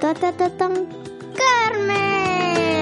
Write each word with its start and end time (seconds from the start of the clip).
Totototon, 0.00 0.86
Carmen. 1.36 2.80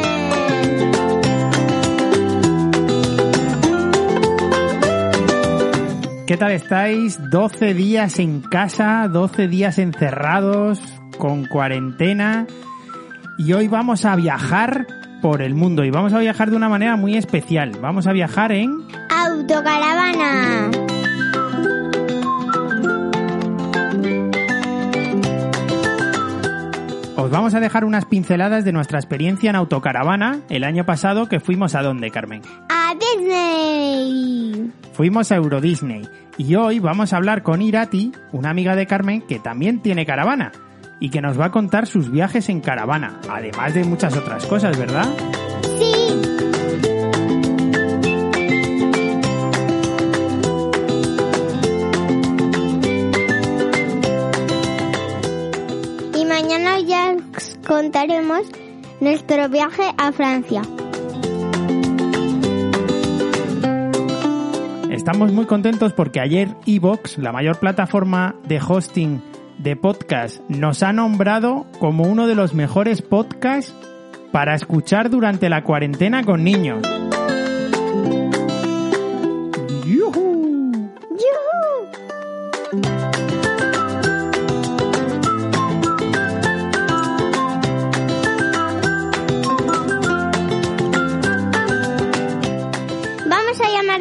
¿Qué 6.28 6.36
tal 6.36 6.52
estáis? 6.52 7.18
12 7.30 7.74
días 7.74 8.20
en 8.20 8.40
casa, 8.40 9.08
12 9.08 9.48
días 9.48 9.78
encerrados, 9.78 10.80
con 11.18 11.46
cuarentena. 11.46 12.46
Y 13.36 13.52
hoy 13.52 13.66
vamos 13.66 14.04
a 14.04 14.14
viajar 14.14 14.86
por 15.20 15.42
el 15.42 15.56
mundo 15.56 15.84
y 15.84 15.90
vamos 15.90 16.12
a 16.12 16.20
viajar 16.20 16.50
de 16.50 16.56
una 16.56 16.68
manera 16.68 16.94
muy 16.94 17.16
especial. 17.16 17.72
Vamos 17.80 18.06
a 18.06 18.12
viajar 18.12 18.52
en... 18.52 18.86
Autocaravana. 19.10 20.70
Os 27.28 27.32
vamos 27.32 27.52
a 27.52 27.60
dejar 27.60 27.84
unas 27.84 28.06
pinceladas 28.06 28.64
de 28.64 28.72
nuestra 28.72 28.98
experiencia 28.98 29.50
en 29.50 29.56
autocaravana 29.56 30.40
el 30.48 30.64
año 30.64 30.86
pasado 30.86 31.28
que 31.28 31.40
fuimos 31.40 31.74
a 31.74 31.82
dónde, 31.82 32.10
Carmen. 32.10 32.40
A 32.70 32.94
Disney. 32.94 34.72
Fuimos 34.94 35.30
a 35.30 35.36
Euro 35.36 35.60
Disney 35.60 36.08
y 36.38 36.54
hoy 36.54 36.78
vamos 36.78 37.12
a 37.12 37.18
hablar 37.18 37.42
con 37.42 37.60
Irati, 37.60 38.12
una 38.32 38.48
amiga 38.48 38.74
de 38.76 38.86
Carmen 38.86 39.20
que 39.20 39.40
también 39.40 39.82
tiene 39.82 40.06
caravana 40.06 40.52
y 41.00 41.10
que 41.10 41.20
nos 41.20 41.38
va 41.38 41.44
a 41.44 41.50
contar 41.50 41.86
sus 41.86 42.10
viajes 42.10 42.48
en 42.48 42.62
caravana, 42.62 43.20
además 43.28 43.74
de 43.74 43.84
muchas 43.84 44.16
otras 44.16 44.46
cosas, 44.46 44.78
¿verdad? 44.78 45.06
Ya 56.88 57.14
os 57.36 57.58
contaremos 57.66 58.50
nuestro 59.00 59.48
viaje 59.50 59.82
a 59.98 60.10
Francia. 60.10 60.62
Estamos 64.90 65.32
muy 65.32 65.44
contentos 65.44 65.92
porque 65.92 66.20
ayer 66.20 66.48
Evox, 66.66 67.18
la 67.18 67.30
mayor 67.30 67.58
plataforma 67.58 68.34
de 68.44 68.60
hosting 68.66 69.22
de 69.58 69.76
podcast, 69.76 70.40
nos 70.48 70.82
ha 70.82 70.92
nombrado 70.92 71.66
como 71.78 72.04
uno 72.04 72.26
de 72.26 72.34
los 72.34 72.54
mejores 72.54 73.02
podcasts 73.02 73.74
para 74.32 74.54
escuchar 74.54 75.10
durante 75.10 75.48
la 75.48 75.62
cuarentena 75.64 76.24
con 76.24 76.42
niños. 76.42 76.82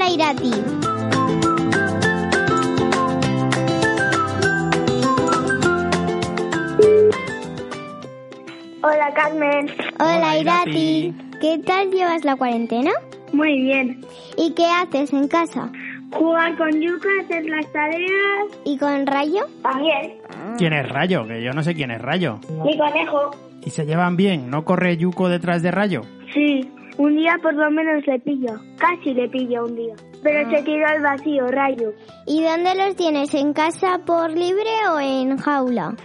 A 0.08 0.34
llamar 0.34 0.36
a 0.36 0.42
Irati. 0.42 0.52
Hola 8.84 9.12
Carmen, 9.16 9.68
Hola, 10.00 10.18
Hola, 10.18 10.38
Irati. 10.38 10.70
Irati. 10.70 11.16
¿Qué 11.42 11.60
tal 11.66 11.92
llevas 11.92 12.24
la 12.24 12.36
cuarentena? 12.36 12.92
muy 13.34 13.62
bien. 13.62 14.02
¿Y 14.38 14.54
qué 14.54 14.66
haces 14.66 15.12
en 15.12 15.28
casa? 15.28 15.70
Jugar 16.12 16.56
con 16.58 16.72
Yuka, 16.82 17.10
hacer 17.22 17.46
las 17.46 17.70
tareas. 17.74 18.48
¿Y 18.64 18.78
con 18.78 19.06
Rayo? 19.06 19.42
También. 19.62 20.14
¿Quién 20.58 20.72
es 20.74 20.88
Rayo? 20.88 21.28
Que 21.28 21.44
yo 21.44 21.52
no 21.52 21.62
sé 21.62 21.76
quién 21.76 21.92
es 21.92 22.02
Rayo. 22.02 22.40
Mi 22.64 22.78
conejo. 22.78 23.32
¿Y 23.66 23.70
se 23.70 23.86
llevan 23.86 24.16
bien? 24.16 24.50
¿No 24.50 24.64
corre 24.64 24.96
Yuko 24.96 25.28
detrás 25.28 25.62
de 25.62 25.72
Rayo? 25.72 26.02
Sí, 26.34 26.72
un 26.98 27.16
día 27.16 27.38
por 27.42 27.54
lo 27.54 27.70
menos 27.72 28.06
le 28.08 28.20
pillo. 28.20 28.60
Casi 28.78 29.14
le 29.14 29.30
pillo 29.30 29.66
un 29.66 29.76
día. 29.76 29.96
Pero 30.24 30.50
se 30.50 30.64
tiró 30.64 30.88
al 30.88 31.02
vacío, 31.02 31.48
rayo. 31.48 31.94
¿Y 32.26 32.44
dónde 32.44 32.76
los 32.76 32.96
tienes? 32.96 33.34
¿En 33.34 33.54
casa 33.54 34.00
por 34.06 34.32
libre 34.32 34.70
o 34.92 35.00
en 35.00 35.38
jaula? 35.38 35.96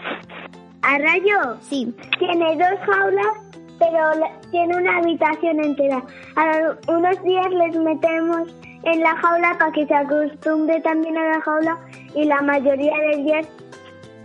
¿A 0.83 0.99
rayo? 0.99 1.61
Sí. 1.61 1.95
Tiene 2.19 2.57
dos 2.57 2.79
jaulas, 2.87 3.53
pero 3.79 4.27
tiene 4.51 4.77
una 4.77 4.99
habitación 4.99 5.65
entera. 5.65 6.03
A 6.37 6.93
unos 6.93 7.23
días 7.23 7.47
les 7.51 7.77
metemos 7.79 8.55
en 8.85 9.01
la 9.01 9.17
jaula 9.17 9.57
para 9.59 9.73
que 9.73 9.87
se 9.87 9.95
acostumbre 9.95 10.81
también 10.81 11.17
a 11.17 11.29
la 11.29 11.41
jaula 11.41 11.79
y 12.15 12.25
la 12.25 12.41
mayoría 12.43 12.93
de 12.99 13.23
días 13.23 13.49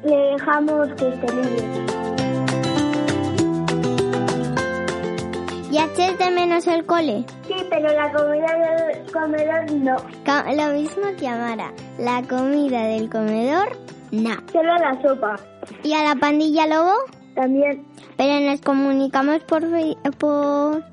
le 0.04 0.16
dejamos 0.16 0.88
que 0.94 1.10
esté 1.10 1.28
libre. 1.34 1.97
¿Y 5.70 5.78
echas 5.78 6.18
de 6.18 6.32
menos 6.32 6.66
el 6.68 6.86
cole? 6.86 7.26
Sí, 7.46 7.56
pero 7.70 7.90
la 7.94 8.12
comida 8.14 8.48
del 8.58 9.12
comedor 9.12 9.72
no. 9.74 9.96
Lo 10.56 10.74
mismo 10.74 11.04
que 11.20 11.28
Amara. 11.28 11.74
La 12.00 12.24
comida 12.24 12.84
del 12.86 13.10
comedor, 13.10 13.78
no. 14.12 14.32
Solo 14.52 14.76
la 14.78 15.02
sopa. 15.02 15.36
¿Y 15.84 15.94
a 15.94 16.04
la 16.04 16.16
pandilla 16.16 16.68
lobo? 16.68 16.94
También. 17.36 17.86
Pero 18.16 18.40
nos 18.40 18.62
comunicamos 18.62 19.44
por, 19.44 19.64
por 20.18 20.84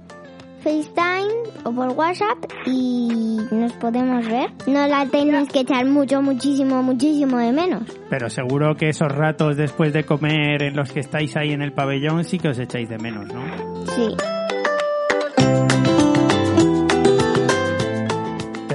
FaceTime 0.64 1.32
o 1.64 1.72
por 1.72 1.88
WhatsApp 1.90 2.38
y 2.66 3.38
nos 3.52 3.72
podemos 3.74 4.26
ver. 4.26 4.50
No 4.66 4.86
la 4.88 5.06
tenéis 5.06 5.50
que 5.50 5.60
echar 5.60 5.86
mucho, 5.86 6.20
muchísimo, 6.20 6.82
muchísimo 6.82 7.38
de 7.38 7.52
menos. 7.52 7.82
Pero 8.10 8.28
seguro 8.28 8.74
que 8.74 8.88
esos 8.88 9.08
ratos 9.08 9.56
después 9.56 9.92
de 9.92 10.04
comer 10.04 10.64
en 10.64 10.74
los 10.74 10.90
que 10.90 11.00
estáis 11.00 11.36
ahí 11.36 11.52
en 11.52 11.62
el 11.62 11.72
pabellón 11.72 12.24
sí 12.24 12.38
que 12.38 12.48
os 12.48 12.58
echáis 12.58 12.88
de 12.88 12.98
menos, 12.98 13.26
¿no? 13.26 13.86
Sí. 13.94 14.16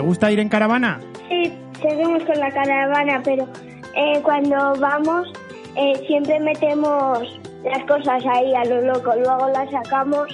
Gusta 0.10 0.32
ir 0.32 0.40
en 0.40 0.50
caravana? 0.50 1.00
Sí, 1.28 1.54
seguimos 1.80 2.24
con 2.24 2.40
la 2.40 2.50
caravana, 2.50 3.22
pero 3.24 3.48
eh, 3.96 4.20
cuando 4.24 4.74
vamos 4.80 5.32
eh, 5.76 5.94
siempre 6.08 6.40
metemos 6.40 7.20
las 7.64 7.84
cosas 7.86 8.24
ahí 8.26 8.56
a 8.56 8.66
lo 8.66 8.82
loco. 8.82 9.14
Luego 9.16 9.50
las 9.50 9.70
sacamos. 9.70 10.28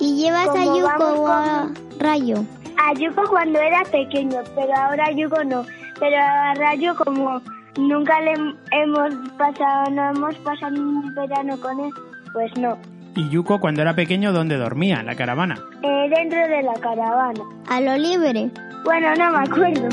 ¿Y 0.00 0.16
llevas 0.20 0.48
a 0.48 0.64
Yuko 0.64 1.22
o 1.22 1.28
a 1.28 1.70
Rayo? 2.00 2.44
A 2.76 2.92
Yuko 2.94 3.22
cuando 3.28 3.60
era 3.60 3.84
pequeño, 3.84 4.40
pero 4.56 4.74
ahora 4.76 5.04
a 5.06 5.12
Yuko 5.12 5.44
no. 5.44 5.62
Pero 6.00 6.16
a 6.16 6.54
Rayo 6.54 6.96
como 6.96 7.40
nunca 7.78 8.20
le 8.22 8.32
hemos 8.72 9.14
pasado, 9.38 9.90
no 9.92 10.10
hemos 10.10 10.34
pasado 10.38 10.74
un 10.74 11.14
verano 11.14 11.56
con 11.60 11.78
él, 11.78 11.92
pues 12.32 12.50
no. 12.56 12.76
¿Y 13.14 13.28
Yuko 13.28 13.60
cuando 13.60 13.82
era 13.82 13.94
pequeño 13.94 14.32
dónde 14.32 14.56
dormía? 14.56 14.98
¿En 14.98 15.06
la 15.06 15.14
caravana? 15.14 15.56
Eh, 15.82 16.10
dentro 16.16 16.40
de 16.40 16.62
la 16.62 16.74
caravana. 16.74 17.42
A 17.68 17.80
lo 17.80 17.96
libre. 17.96 18.50
Bueno, 18.84 19.14
no 19.16 19.30
me 19.30 19.38
acuerdo. 19.38 19.88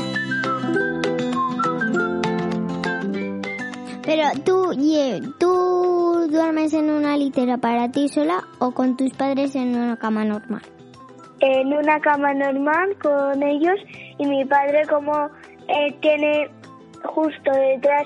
Pero 4.04 4.22
tú, 4.44 4.72
ye- 4.72 5.20
tú 5.38 6.26
duermes 6.30 6.72
en 6.72 6.90
una 6.90 7.16
litera 7.16 7.58
para 7.58 7.90
ti 7.90 8.08
sola 8.08 8.42
o 8.58 8.70
con 8.72 8.96
tus 8.96 9.12
padres 9.12 9.54
en 9.54 9.76
una 9.76 9.96
cama 9.96 10.24
normal. 10.24 10.62
en 11.40 11.68
una 11.72 12.00
cama 12.00 12.34
normal 12.34 12.96
con 13.00 13.40
ellos 13.44 13.76
y 14.18 14.26
mi 14.26 14.44
padre 14.44 14.82
como 14.88 15.12
eh, 15.68 15.94
tiene 16.00 16.50
justo 17.04 17.52
detrás 17.52 18.02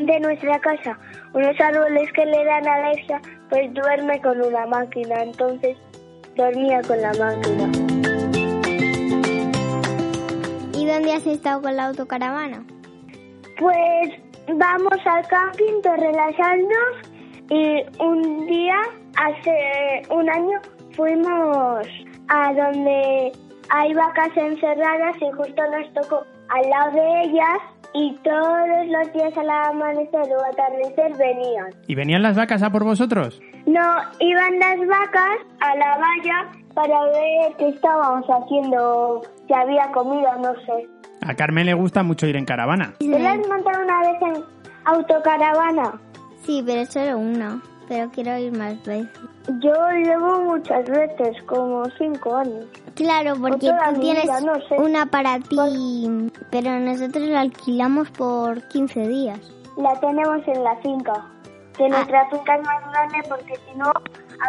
de 0.00 0.18
nuestra 0.18 0.58
casa 0.58 0.98
unos 1.34 1.54
árboles 1.60 2.10
que 2.14 2.26
le 2.26 2.44
dan 2.44 2.66
alergia, 2.66 3.20
pues 3.48 3.72
duerme 3.74 4.20
con 4.22 4.40
una 4.40 4.66
máquina, 4.66 5.22
entonces 5.22 5.76
dormía 6.36 6.80
con 6.82 7.00
la 7.00 7.12
máquina. 7.12 7.87
Dónde 10.88 11.12
has 11.12 11.26
estado 11.26 11.62
con 11.62 11.76
la 11.76 11.86
autocaravana? 11.86 12.64
Pues 13.58 14.10
vamos 14.54 14.98
al 15.04 15.26
camping 15.28 15.80
a 15.88 15.96
relajarnos 15.96 17.18
y 17.50 18.02
un 18.02 18.46
día, 18.46 18.76
hace 19.16 20.02
un 20.10 20.28
año, 20.28 20.60
fuimos 20.94 21.86
a 22.28 22.52
donde 22.52 23.32
hay 23.70 23.94
vacas 23.94 24.36
encerradas 24.36 25.16
y 25.16 25.30
justo 25.36 25.62
nos 25.70 25.92
tocó 25.94 26.24
al 26.48 26.70
lado 26.70 26.92
de 26.92 27.22
ellas 27.22 27.58
y 27.94 28.16
todos 28.22 28.86
los 28.86 29.12
días 29.12 29.36
al 29.36 29.50
amanecer 29.50 30.20
o 30.32 30.44
atardecer 30.44 31.16
venían. 31.16 31.70
¿Y 31.86 31.94
venían 31.94 32.22
las 32.22 32.36
vacas 32.36 32.62
a 32.62 32.70
por 32.70 32.84
vosotros? 32.84 33.40
No, 33.66 33.96
iban 34.20 34.58
las 34.58 34.86
vacas 34.86 35.38
a 35.60 35.76
la 35.76 35.98
valla 35.98 36.52
para 36.74 37.04
ver 37.06 37.56
qué 37.58 37.68
estábamos 37.68 38.24
haciendo, 38.28 39.22
si 39.48 39.54
había 39.54 39.90
comida, 39.92 40.36
no 40.36 40.54
sé. 40.66 40.88
A 41.26 41.34
Carmen 41.34 41.66
le 41.66 41.74
gusta 41.74 42.02
mucho 42.02 42.26
ir 42.26 42.36
en 42.36 42.44
caravana. 42.44 42.94
¿Te 42.98 43.18
la 43.18 43.32
has 43.32 43.48
montado 43.48 43.82
una 43.82 44.00
vez 44.00 44.22
en 44.22 44.44
autocaravana? 44.84 46.00
Sí, 46.44 46.62
pero 46.64 46.86
solo 46.86 47.18
una. 47.18 47.60
Pero 47.88 48.10
quiero 48.10 48.36
ir 48.36 48.52
más 48.56 48.82
veces. 48.84 49.08
Yo 49.60 49.72
llevo 50.04 50.40
muchas 50.42 50.84
veces, 50.90 51.42
como 51.46 51.86
cinco 51.96 52.36
años. 52.36 52.66
Claro, 52.94 53.34
porque 53.40 53.70
tú 53.70 54.00
tienes 54.00 54.24
vida, 54.24 54.40
no 54.42 54.54
sé. 54.68 54.74
una 54.76 55.06
para 55.06 55.40
ti, 55.40 56.30
pero 56.50 56.78
nosotros 56.78 57.24
la 57.28 57.40
alquilamos 57.40 58.10
por 58.10 58.62
15 58.68 59.08
días. 59.08 59.38
La 59.78 59.98
tenemos 60.00 60.46
en 60.46 60.62
la 60.62 60.76
finca. 60.76 61.24
que 61.78 61.88
nuestra 61.88 62.28
finca 62.28 62.56
es 62.56 62.62
más 62.66 62.90
grande 62.90 63.18
porque 63.28 63.54
si 63.54 63.78
no, 63.78 63.90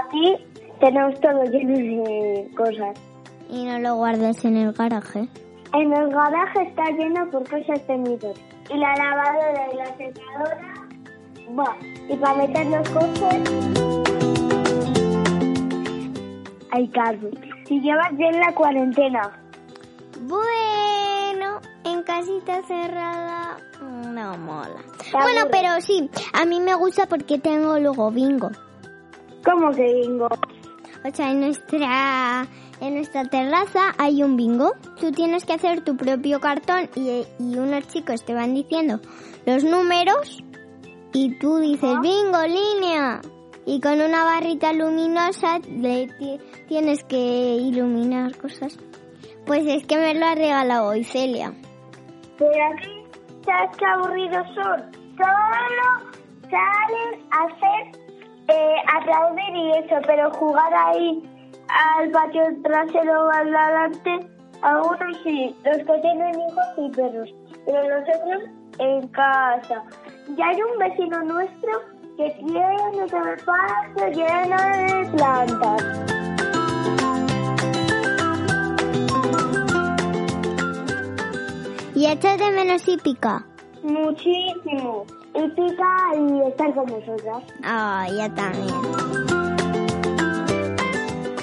aquí 0.04 0.36
tenemos 0.82 1.18
todo 1.22 1.44
lleno 1.46 2.04
de 2.04 2.52
cosas. 2.58 3.00
Y 3.50 3.66
no 3.66 3.80
lo 3.80 3.96
guardas 3.96 4.46
en 4.46 4.58
el 4.58 4.72
garaje. 4.74 5.28
En 5.74 5.94
el 5.94 6.10
garaje 6.10 6.64
está 6.64 6.86
lleno 6.92 7.30
por 7.32 7.48
cosas 7.50 7.86
temidas. 7.88 8.38
Y 8.70 8.78
la 8.78 8.96
lavadora 8.96 9.68
y 9.74 9.76
la 9.78 9.86
secadora, 9.98 10.74
va. 11.58 11.76
Y 12.08 12.16
para 12.18 12.36
meter 12.36 12.68
los 12.68 12.90
coches, 12.90 13.42
hay 16.72 16.88
carro. 16.90 17.30
Si 17.66 17.80
llevas 17.82 18.16
bien 18.18 18.40
la 18.40 18.54
cuarentena, 18.54 19.32
Bueno, 20.22 21.60
en 21.86 22.04
casita 22.04 22.62
cerrada 22.68 23.58
no 23.82 24.38
mola. 24.38 24.84
Bueno, 25.12 25.48
pero 25.52 25.82
sí, 25.82 26.10
a 26.34 26.46
mí 26.46 26.60
me 26.60 26.76
gusta 26.76 27.08
porque 27.08 27.40
tengo 27.40 27.80
luego 27.80 28.12
bingo. 28.12 28.50
¿cómo 29.44 29.72
que 29.72 29.84
bingo? 29.94 30.28
O 31.04 31.16
sea, 31.16 31.32
en 31.32 31.40
nuestra 31.40 32.48
en 32.82 32.96
nuestra 32.96 33.26
terraza 33.26 33.94
hay 33.98 34.24
un 34.24 34.38
bingo. 34.38 34.74
Tú 35.00 35.12
tienes 35.12 35.46
que 35.46 35.54
hacer 35.54 35.82
tu 35.82 35.98
propio 35.98 36.40
cartón 36.40 36.90
y, 36.96 37.26
y 37.40 37.58
unos 37.58 37.88
chicos 37.88 38.24
te 38.24 38.34
van 38.34 38.54
diciendo 38.54 39.00
los 39.46 39.64
números 39.64 40.44
y 41.14 41.38
tú 41.40 41.58
dices 41.58 42.00
bingo 42.02 42.44
línea 42.46 43.22
y 43.66 43.80
con 43.82 44.02
una 44.02 44.24
barrita 44.24 44.74
luminosa 44.74 45.60
le 45.60 46.08
tienes 46.68 47.04
que 47.04 47.18
iluminar 47.18 48.36
cosas. 48.38 48.78
Pues 49.46 49.66
es 49.68 49.86
que 49.86 49.98
me 49.98 50.14
lo 50.14 50.26
ha 50.26 50.36
regalado 50.36 50.88
hoy 50.90 51.04
Celia. 51.04 51.54
Pero 52.38 52.66
aquí, 52.74 53.04
¿sabes 53.46 53.78
qué 53.78 53.86
aburridos 53.86 54.48
son? 54.56 54.92
Solo 55.18 56.19
aplaudir 59.00 59.56
y 59.56 59.72
eso, 59.72 59.96
pero 60.06 60.32
jugar 60.32 60.74
ahí 60.74 61.24
al 61.68 62.10
patio 62.12 62.44
trasero 62.64 63.26
o 63.26 63.30
al 63.30 63.46
delante, 63.46 64.30
algunos 64.62 65.18
sí, 65.24 65.56
los 65.64 65.78
que 65.78 66.02
tienen 66.02 66.36
hijos 66.36 66.66
y 66.78 66.90
perros, 66.90 67.34
pero 67.66 67.90
los 67.90 68.02
otros 68.02 68.44
en 68.80 69.08
casa. 69.10 69.84
Y 70.36 70.42
hay 70.42 70.62
un 70.62 70.78
vecino 70.80 71.24
nuestro 71.24 71.72
que 72.18 72.30
tiene 72.32 73.08
todo 73.10 73.28
el 73.28 73.40
patio 73.46 74.08
lleno 74.10 74.58
de 74.58 75.10
plantas. 75.12 76.10
Y 81.96 82.06
echas 82.06 82.38
de 82.38 82.52
menos 82.52 82.88
hípica. 82.88 83.46
Muchísimo. 83.84 85.06
Y 85.36 85.48
pica 85.50 85.88
y 86.18 86.48
estar 86.50 86.74
con 86.74 86.86
nosotras. 86.86 87.44
Ah, 87.64 88.08
ya 88.16 88.34
también. 88.34 88.76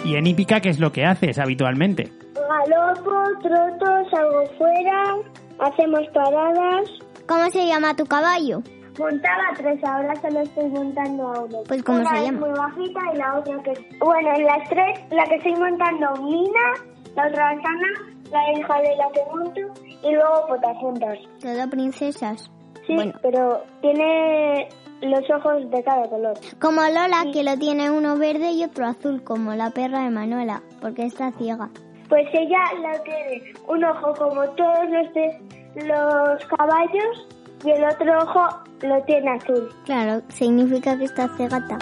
¿Y 0.05 0.17
en 0.17 0.27
hípica 0.27 0.61
qué 0.61 0.69
es 0.69 0.79
lo 0.79 0.93
que 0.93 1.05
haces 1.05 1.38
habitualmente? 1.38 2.12
Galopo, 2.35 3.23
troto, 3.43 4.11
salgo 4.11 4.44
fuera, 4.56 5.17
hacemos 5.59 6.00
paradas. 6.15 6.88
¿Cómo 7.27 7.50
se 7.50 7.67
llama 7.67 7.94
tu 7.97 8.05
caballo? 8.06 8.62
Montaba 8.99 9.43
tres, 9.56 9.83
ahora 9.85 10.15
solo 10.23 10.41
estoy 10.41 10.69
montando 10.71 11.29
a 11.29 11.41
uno. 11.43 11.59
Pues, 11.67 11.83
¿cómo 11.83 11.99
Una 12.00 12.11
se 12.11 12.17
es 12.19 12.23
llama? 12.25 12.47
muy 12.47 12.50
bajita 12.59 13.00
y 13.12 13.17
la 13.19 13.38
otra 13.38 13.62
que... 13.62 13.73
Bueno, 13.99 14.29
en 14.37 14.44
las 14.44 14.69
tres, 14.69 15.00
la 15.11 15.25
que 15.25 15.35
estoy 15.37 15.55
montando 15.56 16.23
Mina, 16.23 16.73
la 17.17 17.27
otra 17.27 17.53
es 17.53 17.59
Ana, 17.59 18.15
la 18.31 18.53
hija 18.59 18.75
de 18.81 18.97
la 18.97 19.11
que 19.12 19.21
monto 19.35 19.61
y 20.03 20.12
luego 20.15 20.47
Potacuntas. 20.49 21.19
Todo 21.43 21.69
princesas. 21.69 22.50
Sí, 22.87 22.94
Bueno. 22.94 23.12
pero 23.23 23.62
tiene 23.81 24.69
los 25.03 25.29
ojos 25.31 25.71
de 25.71 25.83
cada 25.83 26.09
color. 26.09 26.35
Como 26.61 26.81
Lola, 26.83 27.27
que 27.33 27.43
lo 27.43 27.56
tiene 27.59 27.91
uno 27.91 28.17
verde 28.17 28.53
y 28.53 28.65
otro 28.65 28.87
azul, 28.87 29.23
como 29.23 29.55
la 29.55 29.71
perra 29.71 30.00
de 30.05 30.11
Manuela, 30.11 30.62
porque 30.81 31.05
está 31.06 31.33
ciega. 31.33 31.69
Pues 32.09 32.27
ella 32.33 32.59
la 32.83 33.03
tiene 33.03 33.53
un 33.67 33.83
ojo 33.85 34.15
como 34.15 34.43
todos 34.50 34.88
los 34.91 35.12
de 35.15 35.41
los 35.85 36.44
caballos 36.47 37.29
y 37.65 37.71
el 37.71 37.85
otro 37.85 38.19
ojo 38.23 38.47
lo 38.83 39.03
tiene 39.05 39.31
azul. 39.33 39.69
Claro, 39.85 40.23
significa 40.29 40.97
que 40.97 41.05
está 41.05 41.29
cegata. 41.37 41.79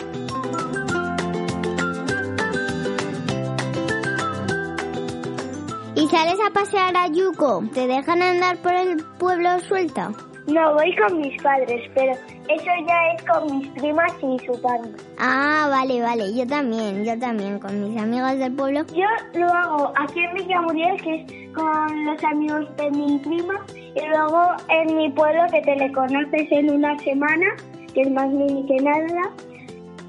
¿Y 5.97 6.09
sales 6.09 6.39
a 6.47 6.51
pasear 6.53 6.97
a 6.97 7.06
Yuko? 7.09 7.65
¿Te 7.73 7.87
dejan 7.87 8.21
andar 8.23 8.59
por 8.59 8.75
el 8.75 8.97
pueblo 9.19 9.61
suelta? 9.61 10.11
No, 10.46 10.75
voy 10.75 10.94
con 10.96 11.20
mis 11.20 11.43
padres, 11.43 11.91
pero 11.94 12.12
eso 12.12 12.70
ya 12.87 13.12
es 13.14 13.25
con 13.25 13.58
mis 13.58 13.69
primas 13.69 14.12
y 14.23 14.38
su 14.44 14.61
padre. 14.61 14.91
Ah, 15.19 15.69
vale, 15.70 16.02
vale, 16.02 16.35
yo 16.35 16.46
también, 16.46 17.02
yo 17.05 17.19
también, 17.19 17.58
con 17.58 17.82
mis 17.82 18.00
amigas 18.00 18.38
del 18.38 18.52
pueblo. 18.52 18.85
Yo 18.94 19.06
lo 19.41 19.49
hago 19.49 19.93
aquí 19.96 20.20
en 20.20 20.35
Villa 20.35 20.61
Muriel, 20.61 21.00
que 21.00 21.14
es 21.14 21.55
con 21.55 22.05
los 22.05 22.23
amigos 22.25 22.76
de 22.76 22.91
mi 22.91 23.19
prima, 23.20 23.55
y 23.75 24.06
luego 24.06 24.43
en 24.69 24.96
mi 24.96 25.11
pueblo, 25.12 25.43
que 25.50 25.62
te 25.62 25.76
le 25.76 25.91
conoces 25.93 26.52
en 26.52 26.70
una 26.70 26.99
semana, 26.99 27.46
que 27.94 28.02
es 28.02 28.11
más 28.11 28.29
mini 28.29 28.67
que 28.67 28.76
nada, 28.82 29.31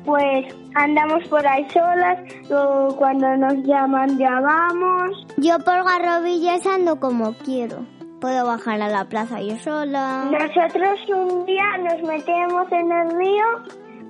pues 0.03 0.53
andamos 0.75 1.25
por 1.29 1.47
ahí 1.47 1.65
solas, 1.71 2.19
luego 2.49 2.95
cuando 2.97 3.37
nos 3.37 3.53
llaman 3.65 4.17
ya 4.17 4.41
vamos. 4.41 5.25
Yo 5.37 5.57
por 5.59 5.83
Garrovillas 5.85 6.65
ando 6.67 6.99
como 6.99 7.33
quiero. 7.33 7.94
Puedo 8.21 8.45
bajar 8.45 8.81
a 8.81 8.87
la 8.89 9.05
plaza 9.05 9.41
yo 9.41 9.57
sola. 9.57 10.25
Nosotros 10.31 10.99
un 11.09 11.45
día 11.45 11.63
nos 11.77 12.01
metemos 12.01 12.71
en 12.71 12.91
el 12.91 13.11
río, 13.11 13.45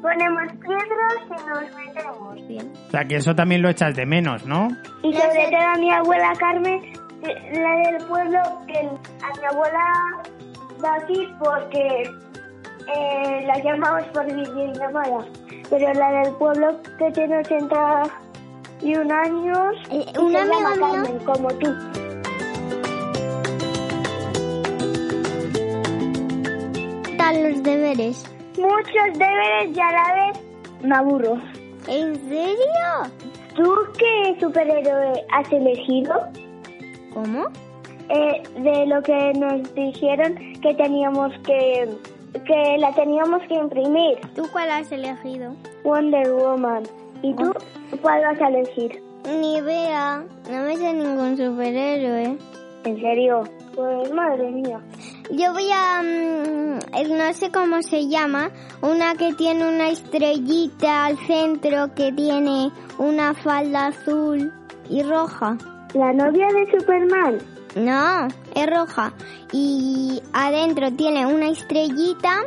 ponemos 0.02 0.44
piedras 0.62 1.16
y 1.28 1.50
nos 1.50 1.75
metemos. 1.75 2.48
Bien. 2.48 2.72
O 2.88 2.92
sea, 2.92 3.04
que 3.06 3.16
eso 3.18 3.36
también 3.36 3.62
lo 3.62 3.69
echas 3.69 3.96
de 3.96 4.06
menos, 4.06 4.46
¿no? 4.46 4.68
Y 5.03 5.13
sobre 5.13 5.46
todo 5.50 5.60
a 5.74 5.75
mi 5.77 5.91
abuela 5.91 6.34
Carmen, 6.39 6.82
que- 7.24 7.60
la 7.60 7.75
del 7.91 8.06
pueblo, 8.08 8.39
que 8.68 8.77
a 8.79 9.39
mi 9.39 9.46
abuela 9.51 9.94
de 10.82 10.88
aquí 11.03 11.27
porque 11.44 12.03
eh, 12.96 13.44
la 13.48 13.58
llamamos 13.63 14.03
por 14.13 14.25
videollamada. 14.25 15.25
Pero 15.70 15.94
la 15.94 16.12
del 16.22 16.34
pueblo 16.36 16.77
que 17.00 17.12
tiene 17.12 17.39
81 17.39 19.12
años, 19.12 19.75
Eh, 19.89 20.06
y 20.13 20.18
un 20.20 20.32
se 20.32 20.38
amigo 20.38 20.60
mío- 20.60 20.91
Carmen, 20.91 21.20
como 21.25 21.48
tú. 21.56 21.74
¿Qué 27.25 27.32
tal 27.32 27.53
los 27.53 27.63
deberes? 27.63 28.24
Muchos 28.55 29.17
deberes 29.17 29.75
y 29.75 29.79
a 29.79 29.91
la 29.91 30.13
vez 30.13 30.39
me 30.84 30.96
aburro. 30.96 31.41
¿En 31.88 32.13
serio? 32.29 32.55
¿Tú 33.55 33.74
qué 33.98 34.38
superhéroe 34.39 35.25
has 35.32 35.51
elegido? 35.51 36.13
¿Cómo? 37.15 37.48
Eh, 38.10 38.44
de 38.60 38.86
lo 38.86 39.01
que 39.01 39.34
nos 39.39 39.74
dijeron 39.74 40.36
que 40.62 40.75
teníamos 40.75 41.34
que 41.48 41.89
que 42.46 42.77
la 42.77 42.91
teníamos 42.91 43.41
que 43.48 43.55
imprimir 43.55 44.20
¿Tú 44.36 44.44
cuál 44.51 44.70
has 44.70 44.91
elegido? 44.91 45.55
Wonder 45.84 46.32
Woman 46.32 46.84
y 47.24 47.34
tú 47.34 47.51
cuál 48.03 48.22
vas 48.22 48.39
a 48.39 48.50
elegir 48.50 49.01
Ni 49.39 49.58
idea. 49.58 50.24
No 50.51 50.62
me 50.63 50.77
sé 50.77 50.94
ningún 50.94 51.36
superhéroe. 51.38 52.38
en 52.84 53.01
serio 53.01 53.44
pues 53.74 54.12
madre 54.13 54.51
mía 54.51 54.79
Yo 55.32 55.53
voy 55.53 55.70
a... 55.74 56.01
mm, 56.01 57.17
no 57.17 57.34
sé 57.34 57.51
cómo 57.51 57.82
se 57.82 58.08
llama. 58.08 58.51
Una 58.82 59.15
que 59.15 59.34
tiene 59.34 59.67
una 59.67 59.89
estrellita 59.89 61.05
al 61.05 61.17
centro 61.25 61.94
que 61.96 62.12
tiene 62.12 62.72
una 62.98 63.34
falda 63.34 63.88
azul 63.88 64.53
y 64.89 65.01
roja. 65.03 65.58
la 65.94 66.13
novia 66.13 66.48
de 66.48 66.79
Superman 66.79 67.38
No, 67.75 68.27
es 68.55 68.67
roja. 68.70 69.13
Y 69.51 70.22
adentro 70.34 70.91
tiene 70.91 71.25
una 71.25 71.50
estrellita. 71.50 72.41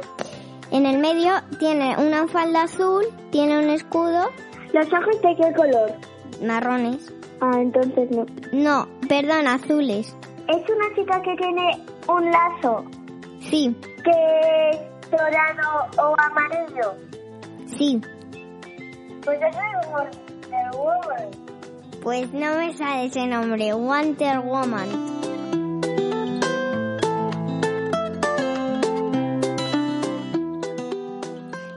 En 0.71 0.87
el 0.87 0.99
medio 0.99 1.33
tiene 1.59 1.97
una 1.99 2.29
falda 2.29 2.63
azul. 2.65 3.05
Tiene 3.33 3.59
un 3.59 3.71
escudo. 3.71 4.29
los 4.73 4.87
ojos 4.87 5.21
de 5.23 5.37
qué 5.37 5.53
color 5.55 5.93
Marrones. 6.47 7.13
ah 7.41 7.57
entonces 7.59 8.09
no 8.11 8.25
No, 8.53 8.87
perdón, 9.09 9.47
azules. 9.49 10.15
es 10.49 10.63
una 10.71 10.95
chica 10.95 11.21
que 11.23 11.35
tiene 11.37 11.85
un 12.09 12.31
lazo 12.31 12.85
Sí, 13.51 13.75
que 14.05 14.71
es 14.71 15.11
dorado 15.11 15.87
o 15.99 16.15
amarillo 16.19 16.95
sí. 17.77 18.01
pues 19.25 19.39
eso 19.41 19.59
es 19.59 19.87
Wonder 19.91 20.71
Woman 20.73 21.31
Pues 22.03 22.33
no 22.33 22.55
me 22.57 22.75
sale 22.77 23.07
ese 23.07 23.27
nombre. 23.27 23.73
Wonder 23.75 24.41
Woman. 24.41 24.89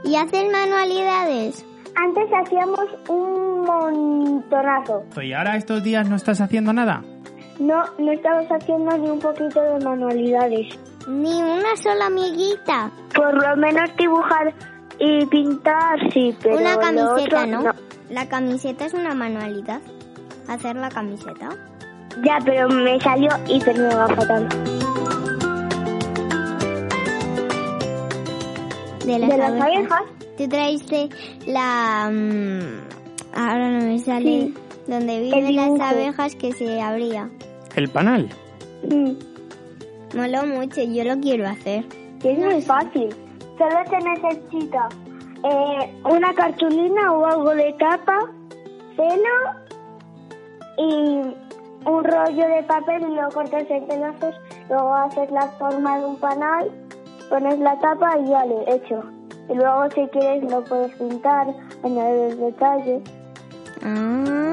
¿Y 0.03 0.15
hacen 0.15 0.51
manualidades? 0.51 1.65
antes 1.95 2.29
hacíamos 2.33 2.79
un 3.09 3.61
montonazo 3.65 5.03
¿Y 5.21 5.33
ahora 5.33 5.57
estos 5.57 5.83
días 5.83 6.09
no 6.09 6.15
estás 6.15 6.39
haciendo 6.41 6.71
nada? 6.73 7.03
No, 7.61 7.83
no 7.99 8.11
estamos 8.11 8.47
haciendo 8.49 8.97
ni 8.97 9.07
un 9.07 9.19
poquito 9.19 9.61
de 9.61 9.85
manualidades. 9.85 10.79
Ni 11.07 11.43
una 11.43 11.75
sola 11.77 12.07
amiguita. 12.07 12.89
Por 13.13 13.35
lo 13.35 13.55
menos 13.55 13.87
dibujar 13.97 14.51
y 14.97 15.23
pintar 15.27 15.99
sí, 16.11 16.35
pero 16.41 16.57
una 16.57 16.73
lo 16.73 16.79
camiseta, 16.79 17.43
otro 17.43 17.61
¿no? 17.61 17.71
La 18.09 18.27
camiseta 18.27 18.85
es 18.85 18.95
una 18.95 19.13
manualidad. 19.13 19.79
Hacer 20.47 20.75
la 20.75 20.89
camiseta. 20.89 21.49
Ya, 22.25 22.39
pero 22.43 22.67
me 22.69 22.99
salió 22.99 23.29
hiper 23.47 23.77
mega 23.77 24.07
fatal. 24.07 24.49
De 29.05 29.19
las, 29.19 29.29
¿De 29.29 29.37
las 29.37 29.49
abejas. 29.51 29.61
abejas? 29.61 30.01
Tú 30.35 30.47
traiste 30.49 31.09
la... 31.45 32.09
mm, 32.11 33.39
ahora 33.39 33.69
no 33.69 33.85
me 33.85 33.99
sale... 33.99 34.23
Sí. 34.23 34.53
Donde 34.87 35.21
viven 35.21 35.55
las 35.55 35.79
abejas 35.79 36.35
que 36.35 36.53
se 36.53 36.81
abría. 36.81 37.29
El 37.75 37.89
panal. 37.89 38.29
Mm. 38.83 39.11
Moló 40.15 40.45
mucho, 40.45 40.81
yo 40.81 41.03
lo 41.03 41.19
quiero 41.21 41.47
hacer. 41.47 41.85
Es 42.23 42.37
muy 42.37 42.61
fácil. 42.61 43.09
Solo 43.57 43.79
se 43.89 43.97
necesita 43.97 44.89
eh, 45.43 46.01
una 46.03 46.33
cartulina 46.33 47.13
o 47.13 47.25
algo 47.25 47.55
de 47.55 47.73
tapa, 47.73 48.19
celo 48.95 49.61
y 50.77 51.21
un 51.85 52.03
rollo 52.03 52.47
de 52.47 52.63
papel 52.63 53.03
y 53.09 53.15
lo 53.15 53.29
cortas 53.29 53.65
en 53.69 53.87
pedazos. 53.87 54.35
Luego 54.69 54.93
haces 54.93 55.31
la 55.31 55.47
forma 55.59 55.97
de 55.99 56.05
un 56.05 56.15
panal, 56.17 56.71
pones 57.29 57.59
la 57.59 57.79
tapa 57.79 58.17
y 58.19 58.29
ya 58.29 58.45
le 58.45 58.75
hecho. 58.75 59.03
Y 59.49 59.55
luego 59.55 59.89
si 59.95 60.07
quieres 60.07 60.43
lo 60.49 60.63
puedes 60.63 60.93
pintar, 60.95 61.47
añadir 61.83 62.37
detalles. 62.37 63.01
Ah, 63.83 64.50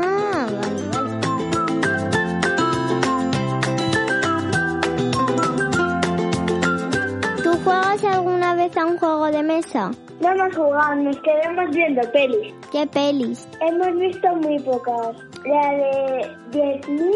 No 10.20 10.32
hemos 10.32 10.56
jugado, 10.56 10.94
nos 10.96 11.16
quedamos 11.20 11.70
viendo 11.74 12.00
pelis. 12.12 12.54
¿Qué 12.72 12.86
pelis? 12.86 13.48
Hemos 13.60 13.96
visto 13.98 14.28
muy 14.36 14.58
pocas. 14.60 15.16
La 15.44 15.70
de 15.72 16.36
10.000 16.50 17.12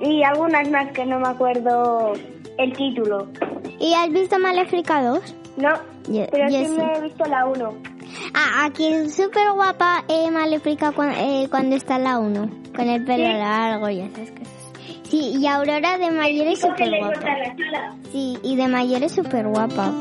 y 0.00 0.22
algunas 0.24 0.68
más 0.70 0.90
que 0.92 1.06
no 1.06 1.20
me 1.20 1.28
acuerdo 1.28 2.12
el 2.58 2.72
título. 2.76 3.28
¿Y 3.78 3.94
has 3.94 4.08
visto 4.10 4.38
Maléfica 4.38 5.02
2? 5.02 5.34
No, 5.56 5.74
Yo- 6.08 6.26
pero 6.30 6.48
yo 6.48 6.58
sí, 6.58 6.66
sí. 6.66 6.72
me 6.76 6.92
he 6.96 7.00
visto 7.02 7.24
la 7.26 7.46
1. 7.46 7.72
Ah, 8.34 8.64
aquí 8.66 8.86
es 8.88 9.14
súper 9.14 9.52
guapa 9.54 10.04
eh, 10.08 10.30
Maléfica 10.30 10.92
eh, 11.18 11.46
cuando 11.50 11.76
está 11.76 11.98
la 11.98 12.18
1. 12.18 12.50
Con 12.74 12.88
el 12.88 13.04
pelo 13.04 13.26
Sí. 13.26 13.32
largo 13.32 13.88
y 13.90 14.00
esas 14.00 14.30
cosas. 14.30 14.48
Sí, 15.04 15.32
y 15.40 15.46
Aurora 15.46 15.98
de 15.98 16.10
mayor 16.10 16.46
es 16.48 16.60
súper 16.60 16.88
guapa. 16.98 17.36
Sí, 18.12 18.38
y 18.42 18.56
de 18.56 18.68
mayor 18.68 19.02
es 19.02 19.12
súper 19.12 19.46
guapa. 19.48 19.92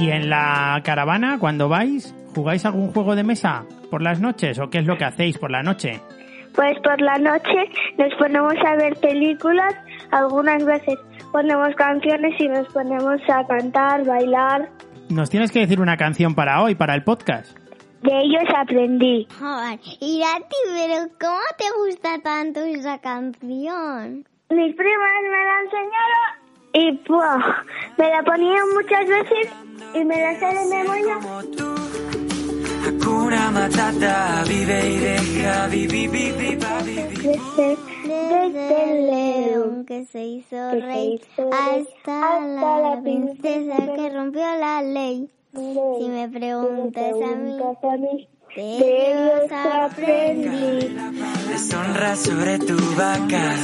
¿Y 0.00 0.10
en 0.10 0.30
la 0.30 0.80
caravana, 0.82 1.38
cuando 1.38 1.68
vais, 1.68 2.14
jugáis 2.34 2.64
algún 2.64 2.90
juego 2.90 3.14
de 3.14 3.22
mesa 3.22 3.66
por 3.90 4.00
las 4.00 4.18
noches 4.18 4.58
o 4.58 4.70
qué 4.70 4.78
es 4.78 4.86
lo 4.86 4.96
que 4.96 5.04
hacéis 5.04 5.36
por 5.36 5.50
la 5.50 5.62
noche? 5.62 6.00
Pues 6.54 6.78
por 6.82 6.98
la 7.02 7.18
noche 7.18 7.70
nos 7.98 8.14
ponemos 8.14 8.54
a 8.66 8.76
ver 8.76 8.96
películas, 8.96 9.74
algunas 10.10 10.64
veces 10.64 10.98
ponemos 11.30 11.74
canciones 11.76 12.32
y 12.40 12.48
nos 12.48 12.66
ponemos 12.72 13.20
a 13.28 13.46
cantar, 13.46 14.06
bailar. 14.06 14.70
Nos 15.10 15.28
tienes 15.28 15.52
que 15.52 15.60
decir 15.60 15.82
una 15.82 15.98
canción 15.98 16.34
para 16.34 16.62
hoy, 16.62 16.74
para 16.74 16.94
el 16.94 17.04
podcast. 17.04 17.54
De 18.02 18.20
ellos 18.20 18.48
aprendí. 18.56 19.28
Joder, 19.38 19.78
Irati, 20.00 20.56
pero 20.64 21.10
¿cómo 21.20 21.40
te 21.58 21.64
gusta 21.84 22.18
tanto 22.22 22.60
esa 22.60 22.98
canción? 23.00 24.24
Mis 24.48 24.74
primas 24.74 25.22
me 25.24 25.44
la 25.44 25.60
enseñaron 25.62 26.39
y 26.72 27.00
¡buah! 27.08 27.64
me 27.98 28.08
la 28.10 28.22
ponían 28.22 28.68
muchas 28.74 29.06
veces 29.06 29.48
y 29.94 30.04
me 30.04 30.20
la 30.20 30.38
sé 30.38 30.46
de 30.46 30.64
memoria. 30.76 31.18
Desde, 37.22 37.76
Desde 38.04 38.84
el 38.84 39.06
león 39.06 39.84
que 39.84 40.04
se 40.06 40.24
hizo 40.24 40.56
que 40.70 40.80
se 40.80 40.86
rey 40.86 41.14
hizo 41.14 41.50
rey, 41.50 41.86
hasta 42.06 42.40
la 42.40 43.00
princesa 43.02 43.76
que 43.94 44.10
rompió 44.10 44.40
la 44.40 44.82
ley. 44.82 45.28
Si 45.52 46.08
me 46.08 46.28
preguntas 46.28 47.12
a 47.12 47.36
mí, 47.36 47.58
a 47.82 47.96
mí, 47.96 48.28
de 48.56 49.10
ellos 49.10 49.52
aprendí. 49.52 50.96
Deshonra 51.48 52.16
sobre 52.16 52.58
tu 52.58 52.76
vaca. 52.96 53.56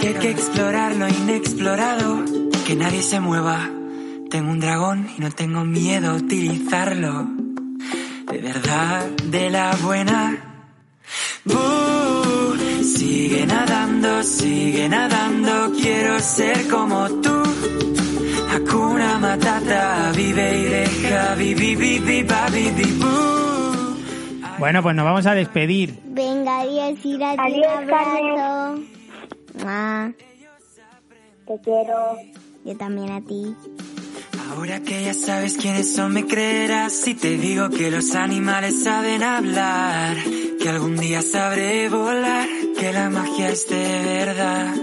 Que 0.00 0.08
hay 0.08 0.14
que 0.14 0.30
explorar 0.30 0.96
lo 0.96 1.08
inexplorado, 1.08 2.24
que 2.66 2.74
nadie 2.74 3.02
se 3.02 3.20
mueva. 3.20 3.70
Tengo 4.30 4.50
un 4.50 4.60
dragón 4.60 5.08
y 5.16 5.20
no 5.20 5.30
tengo 5.30 5.64
miedo 5.64 6.10
a 6.10 6.14
utilizarlo. 6.14 7.28
De 8.30 8.38
verdad, 8.38 9.06
de 9.24 9.50
la 9.50 9.76
buena. 9.76 10.50
Buh, 11.44 12.56
sigue 12.82 13.46
nadando, 13.46 14.22
sigue 14.22 14.88
nadando, 14.88 15.72
quiero 15.80 16.18
ser 16.20 16.68
como 16.68 17.08
tú. 17.20 17.42
Hakuna 18.50 19.18
Matata, 19.18 20.12
vive 20.16 20.58
y 20.58 20.64
deja, 20.64 21.34
vivi, 21.34 21.76
vivi, 21.76 22.22
va, 22.22 22.48
vivi. 22.48 23.43
Bueno, 24.58 24.82
pues 24.82 24.94
nos 24.94 25.04
vamos 25.04 25.26
a 25.26 25.34
despedir. 25.34 25.98
Venga, 26.04 26.60
adiós, 26.60 26.98
Irati, 27.04 27.38
Adiós, 27.40 27.66
un 27.82 27.90
abrazo. 27.92 28.82
Ah, 29.64 30.10
Te 31.46 31.54
quiero. 31.62 32.16
yo 32.64 32.76
también 32.76 33.10
a 33.10 33.20
ti. 33.20 33.54
Ahora 34.50 34.80
que 34.80 35.04
ya 35.04 35.14
sabes 35.14 35.56
quiénes 35.56 35.94
son, 35.94 36.12
me 36.12 36.26
creerás 36.26 36.92
si 36.92 37.14
te 37.14 37.36
digo 37.38 37.70
que 37.70 37.90
los 37.90 38.14
animales 38.14 38.82
saben 38.84 39.22
hablar, 39.22 40.16
que 40.60 40.68
algún 40.68 40.96
día 40.96 41.22
sabré 41.22 41.88
volar, 41.88 42.46
que 42.78 42.92
la 42.92 43.10
magia 43.10 43.48
es 43.50 43.68
de 43.68 44.02
verdad. 44.04 44.74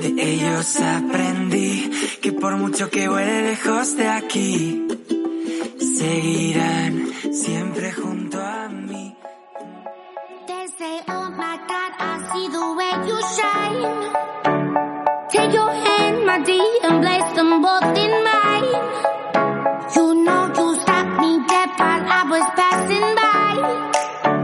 De 0.00 0.22
ellos 0.32 0.76
aprendí 0.80 1.90
que 2.20 2.32
por 2.32 2.56
mucho 2.56 2.90
que 2.90 3.08
vuele 3.08 3.42
lejos 3.42 3.96
de 3.96 4.08
aquí, 4.08 4.86
seguirán 5.78 7.06
siempre 7.32 7.92
junto 7.92 8.25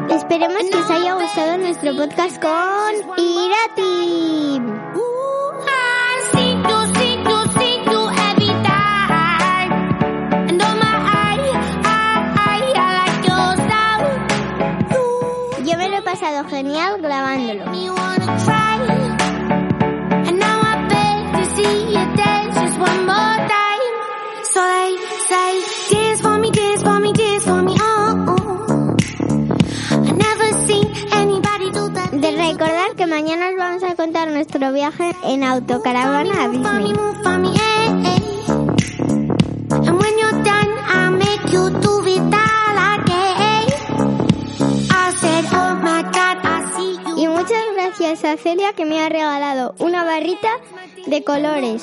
Esperemos 0.09 0.63
que 0.71 0.77
os 0.79 0.91
haya 0.91 1.15
gustado 1.15 1.59
nuestro 1.59 1.97
podcast 1.97 2.41
con 2.41 3.19
Irati. 3.19 3.52
De 32.13 32.31
recordar 32.31 32.95
que 32.97 33.07
mañana 33.07 33.49
os 33.49 33.57
vamos 33.57 33.83
a 33.83 33.97
contar 33.97 34.29
nuestro 34.29 34.73
viaje 34.73 35.13
en 35.25 35.43
autocaravana 35.43 36.45
a 36.45 36.49
Disney. 36.49 36.93
eh, 36.93 38.03
eh. 38.07 38.23
I 44.91 45.13
said, 45.17 45.45
oh. 45.53 45.73
Y 47.17 47.27
muchas 47.29 47.63
gracias 47.75 48.25
a 48.25 48.37
Celia 48.37 48.73
que 48.75 48.85
me 48.85 49.01
ha 49.01 49.09
regalado 49.09 49.75
una 49.79 50.05
barrita 50.05 50.51
de 51.07 51.25
colores. 51.25 51.83